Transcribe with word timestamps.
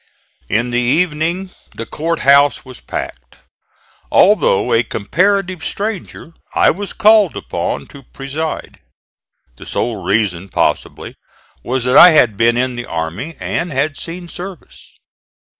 In 0.49 0.71
the 0.71 0.79
evening 0.79 1.51
the 1.75 1.85
court 1.85 2.21
house 2.21 2.65
was 2.65 2.79
packed. 2.81 3.37
Although 4.11 4.73
a 4.73 4.81
comparative 4.81 5.63
stranger 5.63 6.33
I 6.55 6.71
was 6.71 6.91
called 6.91 7.35
upon 7.37 7.85
to 7.89 8.01
preside; 8.01 8.79
the 9.57 9.65
sole 9.67 10.03
reason, 10.03 10.49
possibly, 10.49 11.13
was 11.61 11.83
that 11.83 11.97
I 11.97 12.13
had 12.17 12.35
been 12.35 12.57
in 12.57 12.77
the 12.77 12.87
army 12.87 13.37
and 13.39 13.71
had 13.71 13.95
seen 13.95 14.27
service. 14.27 14.97